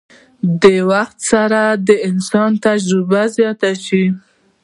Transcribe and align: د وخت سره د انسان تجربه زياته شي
د 0.61 0.63
وخت 0.91 1.17
سره 1.31 1.61
د 1.87 1.89
انسان 2.09 2.51
تجربه 2.65 3.21
زياته 3.35 3.71
شي 3.85 4.05